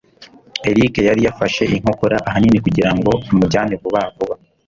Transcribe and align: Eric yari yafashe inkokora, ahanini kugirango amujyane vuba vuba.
Eric 0.69 0.93
yari 1.09 1.21
yafashe 1.27 1.63
inkokora, 1.77 2.17
ahanini 2.27 2.57
kugirango 2.65 3.11
amujyane 3.31 3.73
vuba 3.81 4.01
vuba. 4.15 4.35